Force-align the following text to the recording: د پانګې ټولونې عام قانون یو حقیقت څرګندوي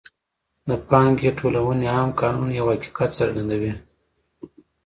د 0.67 0.69
پانګې 0.89 1.29
ټولونې 1.37 1.87
عام 1.93 2.09
قانون 2.21 2.49
یو 2.59 2.65
حقیقت 2.73 3.09
څرګندوي 3.19 3.73